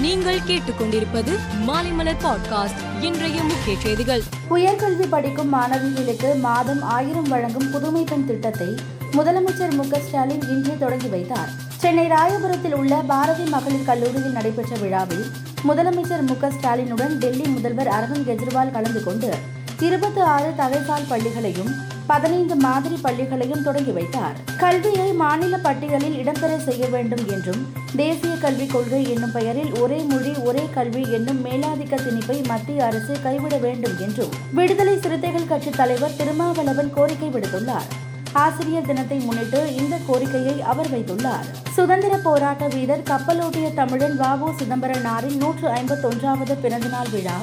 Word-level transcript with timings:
நீங்கள் 0.00 0.38
கேட்டுக்கொண்டிருப்பது 0.38 1.38
மாலைமலர் 1.66 2.16
பாட்காஸ்ட் 2.24 3.02
இன்றைய 3.02 3.42
முக்கிய 3.42 3.76
செய்திகள். 3.78 4.22
உயர்கல்வி 4.50 5.08
படிக்கும் 5.08 5.54
மாணவிகளுக்கு 5.54 6.40
மாதம் 6.40 6.82
ஆயிரம் 6.82 7.28
வழங்கும் 7.28 7.70
புதுமை 7.70 8.04
பெண் 8.04 8.26
திட்டத்தை 8.26 8.74
முதலமைச்சர் 9.12 9.70
மு 9.70 9.84
ஸ்டாலின் 10.00 10.40
இன்று 10.48 10.78
தொடங்கி 10.78 11.06
வைத்தார். 11.06 11.48
சென்னை 11.76 12.06
ராயபுரத்தில் 12.06 12.72
உள்ள 12.72 12.96
பாரதி 12.96 13.44
மகளிர் 13.44 13.84
கல்லூரியில் 13.84 14.32
நடைபெற்ற 14.32 14.76
விழாவில் 14.76 15.24
முதலமைச்சர் 15.68 16.22
மு 16.22 16.50
ஸ்டாலினுடன் 16.50 17.18
டெல்லி 17.18 17.44
முதல்வர் 17.44 17.88
அரவிந்த் 17.88 18.28
கெஜ்ரிவால் 18.28 18.70
கலந்து 18.70 19.04
கொண்டு 19.04 19.34
இருபத்தி 19.80 20.20
ஆறு 20.20 20.54
தகைசால் 20.56 21.08
பள்ளிகளையும் 21.08 21.88
பதினைந்து 22.10 22.54
மாதிரி 22.56 22.96
பள்ளிகளையும் 23.02 23.62
தொடங்கி 23.62 23.90
வைத்தார். 23.90 24.36
கல்வியை 24.58 25.12
மாநில 25.12 25.56
பட்டியலில் 25.56 26.16
இடம்பெற 26.22 26.52
செய்ய 26.56 26.86
வேண்டும் 26.86 27.24
என்றும் 27.28 27.62
தேசிய 27.96 28.32
கல்விக் 28.34 28.72
கொள்கை 28.72 29.10
என்னும் 29.10 29.32
பெயரில் 29.32 29.72
ஒரே 29.80 29.98
மொழி 30.12 30.32
ஒரே 30.48 30.68
கல்வி 30.74 31.02
என்னும் 31.10 31.40
மேலாதிக்க 31.44 32.00
திணிப்பை 32.04 32.46
மத்திய 32.46 32.84
அரசு 32.84 33.14
கைவிட 33.22 33.56
வேண்டும் 33.56 33.96
என்றும் 34.00 34.32
விடுதலை 34.52 34.98
சிறுத்தைகள் 34.98 35.48
கட்சி 35.48 35.70
தலைவர் 35.70 36.16
திருமாவளவன் 36.16 36.92
கோரிக்கை 36.94 37.28
விடுத்துள்ளார். 37.28 37.88
ஆசிரியர் 38.32 38.86
தினத்தை 38.86 39.18
முன்னிட்டு 39.18 39.62
இந்த 39.76 39.96
கோரிக்கையை 40.06 40.62
அவர் 40.62 40.92
வைத்துள்ளார். 40.92 41.48
சுதந்திர 41.72 42.16
போராட்ட 42.16 42.66
வீரர் 42.66 43.08
கப்பலோட்டிய 43.12 43.74
தமிழன் 43.74 44.20
வாவு 44.20 44.50
சிதம்பரனாரின் 44.60 45.40
நூற்று 45.42 45.68
ஐம்பத்தொன்றாவது 45.68 46.56
பிறந்தநாள் 46.60 47.12
விழா 47.12 47.38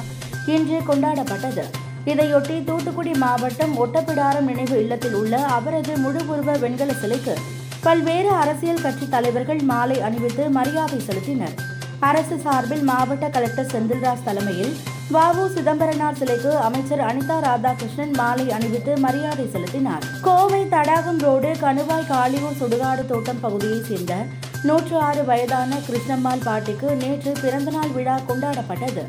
இன்று 0.46 0.80
கொண்டாடப்பட்டது. 0.88 1.66
இதையொட்டி 2.10 2.64
தூத்துக்குடி 2.64 3.12
மாவட்டம் 3.14 3.72
ஒட்டப்பிடாரம் 3.84 4.48
நினைவு 4.50 4.76
இல்லத்தில் 4.78 5.14
உள்ள 5.14 5.40
அவரது 5.56 5.96
முழு 5.96 6.20
உருவ 6.26 6.52
வெண்கல 6.52 6.92
சிலைக்கு 6.92 7.34
பல்வேறு 7.82 8.30
அரசியல் 8.42 8.82
கட்சி 8.82 9.08
தலைவர்கள் 9.08 9.60
மாலை 9.70 10.00
அணிவித்து 10.00 10.50
மரியாதை 10.50 10.98
செலுத்தினர். 11.08 11.56
அரசு 12.00 12.36
சார்பில் 12.38 12.82
மாவட்ட 12.82 13.28
கலெக்டர் 13.28 13.70
செந்தில்ராஜ் 13.72 14.24
தலைமையில் 14.24 14.72
வாவு 15.12 15.44
சிதம்பரனார் 15.52 16.18
சிலைக்கு 16.20 16.56
அமைச்சர் 16.56 17.04
அனிதா 17.10 17.36
ராதாகிருஷ்ணன் 17.46 18.16
மாலை 18.16 18.50
அணிவித்து 18.50 18.98
மரியாதை 18.98 19.46
செலுத்தினார். 19.52 20.04
கோவை 20.22 20.68
தடாகம் 20.68 21.18
ரோடு 21.18 21.52
கணுவாய் 21.60 22.10
காளியூர் 22.12 22.58
சுடுகாடு 22.60 23.04
தோட்டம் 23.06 23.40
பகுதியைச் 23.40 23.84
சேர்ந்த 23.84 24.14
நூற்று 24.62 24.98
ஆறு 24.98 25.24
வயதான 25.24 25.74
கிருஷ்ணம்மாள் 25.88 26.44
பாட்டிக்கு 26.44 26.90
நேற்று 26.96 27.32
பிறந்தநாள் 27.42 27.94
விழா 27.96 28.18
கொண்டாடப்பட்டது. 28.28 29.04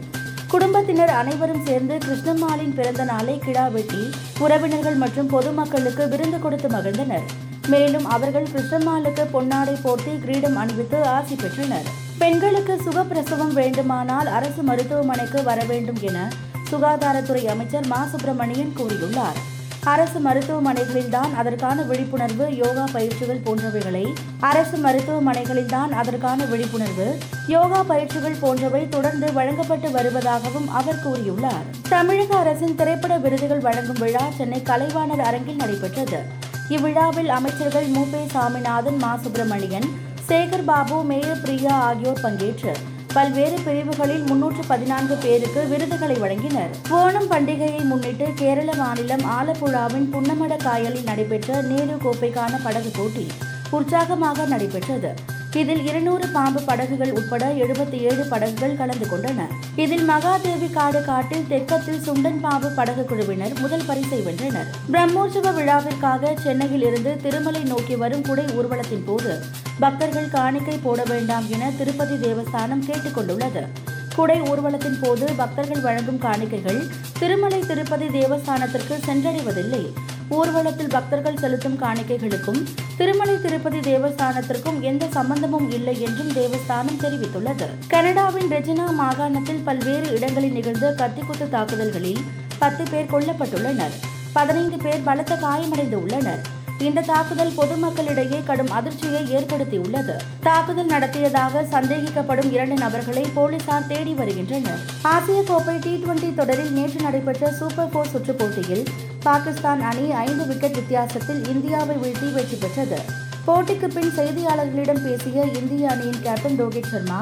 குடும்பத்தினர் 0.52 1.10
அனைவரும் 1.10 1.66
சேர்ந்து 1.66 1.98
கிருஷ்ணம்மாளின் 2.06 2.74
பிறந்த 2.76 3.04
நாளை 3.04 3.40
கிடா 3.40 3.68
வெட்டி 3.68 4.10
உறவினர்கள் 4.40 4.96
மற்றும் 4.96 5.28
பொதுமக்களுக்கு 5.28 6.08
விருந்து 6.08 6.40
கொடுத்து 6.40 6.68
மகிழ்ந்தனர். 6.68 7.26
மேலும் 7.68 8.06
அவர்கள் 8.06 8.48
கிருஷ்ணம்மாளுக்கு 8.54 9.24
பொன்னாடை 9.34 9.76
போர்த்தி 9.84 10.20
கிரீடம் 10.20 10.56
அணிவித்து 10.56 11.06
ஆசி 11.06 11.36
பெற்றனர். 11.36 11.88
பெண்களுக்கு 12.18 12.76
சுகப்பிரசவம் 12.86 13.54
வேண்டுமானால் 13.54 14.28
அரசு 14.28 14.64
மருத்துவமனைக்கு 14.64 15.44
வர 15.44 15.64
வேண்டும் 15.64 16.02
என 16.02 16.32
சுகாதாரத்துறை 16.72 17.46
அமைச்சர் 17.46 17.88
மா. 17.88 18.06
சுப்பிரமணியன் 18.06 18.74
கூறியுள்ளார். 18.78 19.40
அரசு 19.84 20.20
மருத்துவமனைகளில்தான் 20.20 21.34
அதற்கான 21.36 21.82
விழிப்புணர்வு 21.82 22.56
யோகா 22.56 22.84
பயிற்சிகள் 22.92 23.40
போன்றவைகளை. 23.46 24.14
அரசு 24.40 24.78
மருத்துவமனைகளில்தான் 24.78 25.90
அதற்கான 25.90 26.46
விழிப்புணர்வு 26.46 27.18
யோகா 27.48 27.84
பயிற்சிகள் 27.84 28.36
போன்றவை 28.40 28.90
தொடர்ந்து 28.90 29.34
வழங்கப்பட்டு 29.34 29.90
வருவதாகவும் 29.90 30.68
அவர் 30.68 31.00
கூறியுள்ளார். 31.08 31.90
தமிழக 31.90 32.36
அரசின் 32.36 32.76
திரைப்பட 32.76 33.18
விருதுகள் 33.18 33.60
வழங்கும் 33.60 34.00
விழா 34.00 34.30
சென்னை 34.38 34.62
கலைவாணர் 34.66 35.20
அரங்கில் 35.20 35.56
நடைபெற்றது. 35.56 36.22
இவ்விழாவில் 36.70 37.30
அமைச்சர்கள் 37.30 37.86
மு. 37.86 38.06
பே. 38.12 38.26
சாமிநாதன் 38.32 38.98
மா. 38.98 39.18
சுப்பிரமணியன் 39.18 40.08
சேகர் 40.28 40.64
பாபு 40.66 41.04
மேயர் 41.04 41.42
பிரியா 41.42 41.72
ஆகியோர் 41.72 42.20
பங்கேற்று 42.24 42.74
பல்வேறு 43.14 43.58
பிரிவுகளில் 43.66 44.24
முன்னூற்று 44.24 44.64
பதினான்கு 44.68 45.16
பேருக்கு 45.16 45.62
விருதுகளை 45.68 46.16
வழங்கினர். 46.16 46.74
ஓணம் 46.90 47.30
பண்டிகையை 47.32 47.82
முன்னிட்டு 47.84 48.26
கேரள 48.36 48.74
மாநிலம் 48.76 49.24
ஆலப்புழாவின் 49.38 50.08
புன்னமட 50.14 50.56
காயலில் 50.58 51.04
நடைபெற்ற 51.04 51.62
நேரு 51.62 51.96
கோப்பைக்கான 52.04 52.54
படகு 52.64 52.92
போட்டி 52.96 53.28
உற்சாகமாக 53.72 54.46
நடைபெற்றது. 54.46 55.12
இதில் 55.56 55.86
இருநூறு 55.86 56.28
பாம்பு 56.28 56.62
படகுகள் 56.62 57.12
உட்பட 57.12 57.46
எழுபத்தி 57.64 57.98
ஏழு 58.10 58.24
படகுகள் 58.26 58.76
கலந்து 58.76 59.06
கொண்டன. 59.06 59.48
இதில் 59.76 60.10
மகாதேவி 60.10 60.70
காடு 60.72 61.02
காட்டில் 61.06 61.48
தெற்கத்தில் 61.50 62.04
சுண்டன் 62.08 62.40
பாம்பு 62.40 62.70
படகு 62.70 63.06
குழுவினர் 63.06 63.60
முதல் 63.60 63.88
பரிசை 63.88 64.20
வென்றனர். 64.20 64.70
பிரம்மோற்சவ 64.92 65.54
விழாவிற்காக 65.54 66.34
சென்னையில் 66.44 66.86
இருந்து 66.86 67.14
திருமலை 67.24 67.64
நோக்கி 67.64 67.96
வரும் 67.96 68.22
குடை 68.22 68.46
ஊர்வலத்தின் 68.46 69.06
போது 69.06 69.34
பக்தர்கள் 69.80 70.30
காணிக்கை 70.30 70.78
போட 70.78 71.04
வேண்டாம் 71.04 71.46
என 71.50 71.72
திருப்பதி 71.78 72.16
தேவஸ்தானம் 72.16 72.86
கேட்டுக் 72.86 73.16
கொண்டுள்ளது 73.16 73.68
குடை 74.16 74.42
ஊர்வலத்தின் 74.42 75.00
போது 75.02 75.26
பக்தர்கள் 75.38 75.82
வழங்கும் 75.82 76.20
காணிக்கைகள் 76.20 76.88
திருமலை 77.20 77.60
திருப்பதி 77.60 78.08
தேவஸ்தானத்திற்கு 78.08 78.96
சென்றடைவதில்லை. 79.06 79.94
ஊர்வலத்தில் 80.30 80.90
பக்தர்கள் 80.90 81.38
செலுத்தும் 81.38 81.80
காணிக்கைகளுக்கும் 81.82 82.64
திருமலை 82.98 83.42
திருப்பதி 83.42 83.80
தேவஸ்தானத்திற்கும் 83.80 84.80
எந்த 84.80 85.06
சம்பந்தமும் 85.12 85.72
இல்லை 85.72 86.02
என்றும் 86.02 86.30
தேவஸ்தானம் 86.30 87.00
தெரிவித்துள்ளது. 87.00 87.66
கனடாவின் 87.88 88.50
ரெஜினா 88.50 88.92
மாகாணத்தில் 88.92 89.64
பல்வேறு 89.64 90.12
இடங்களில் 90.16 90.52
நிகழ்ந்த 90.52 90.96
கத்திக்குத்து 90.98 91.50
தாக்குதல்களில் 91.50 92.22
பத்து 92.60 92.84
பேர் 92.92 93.12
கொல்லப்பட்டுள்ளனர். 93.12 93.98
பதினைந்து 94.34 94.78
பேர் 94.78 95.04
பலத்த 95.04 95.36
காயமடைந்து 95.36 96.02
உள்ளனர். 96.02 96.58
இந்த 96.88 97.02
தாக்குதல் 97.02 97.56
பொதுமக்களிடையே 97.58 98.38
கடும் 98.50 98.72
அதிர்ச்சியை 98.78 99.22
ஏற்படுத்தியுள்ளது. 99.38 100.14
தாக்குதல் 100.48 100.92
நடத்தியதாக 100.94 101.64
சந்தேகிக்கப்படும் 101.74 102.50
இரண்டு 102.56 102.76
நபர்களை 102.84 103.24
போலீசார் 103.38 103.88
தேடி 103.88 104.14
வருகின்றனர். 104.20 104.82
ஆசிய 105.14 105.40
கோப்பை 105.50 105.76
டி 105.86 105.94
டுவெண்டி 106.04 106.30
தொடரில் 106.40 106.72
நேற்று 106.78 107.00
நடைபெற்ற 107.08 107.52
சூப்பர் 107.60 107.92
போர் 107.96 108.12
சுற்றுப் 108.14 108.40
போட்டியில் 108.42 108.86
பாகிஸ்தான் 109.28 109.82
அணி 109.90 110.06
ஐந்து 110.26 110.46
விக்கெட் 110.52 110.80
வித்தியாசத்தில் 110.80 111.42
இந்தியாவை 111.54 111.98
வீழ்த்தி 112.04 112.30
வெற்றி 112.38 112.60
பெற்றது. 112.64 113.00
போட்டிக்கு 113.48 113.88
பின் 113.98 114.16
செய்தியாளர்களிடம் 114.20 115.04
பேசிய 115.08 115.46
இந்திய 115.60 115.90
அணியின் 115.90 116.24
கேப்டன் 116.28 116.60
ரோஹித் 116.62 116.92
சர்மா 116.94 117.22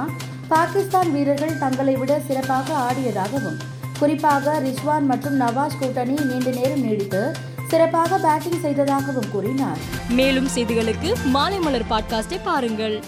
பாகிஸ்தான் 0.54 1.12
வீரர்கள் 1.16 1.60
தங்களை 1.64 1.96
விட 2.02 2.14
சிறப்பாக 2.28 2.74
ஆடியதாகவும் 2.88 3.60
குறிப்பாக 4.00 4.56
ரிஷ்வான் 4.66 5.08
மற்றும் 5.12 5.38
நவாஸ் 5.42 5.78
கூட்டணி 5.80 6.16
நீண்ட 6.30 6.50
நேரம் 6.58 6.84
நீடித்து 6.88 7.22
சிறப்பாக 7.68 8.18
பேட்டிங் 8.18 8.60
செய்ததாகவும் 8.60 9.30
கூறினார். 9.32 9.78
மேலும் 10.10 10.50
செய்திகளுக்கு 10.56 11.10
மாலை 11.24 11.60
மலர் 11.60 11.88
பாட்காஸ்டை 11.90 12.40
பாருங்கள். 12.44 13.04